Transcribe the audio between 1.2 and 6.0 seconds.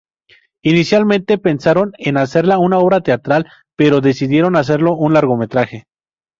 pensaron en hacerla una obra teatral, pero decidieron hacerlo un largometraje.